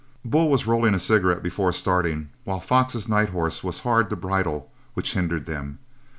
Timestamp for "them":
5.45-5.77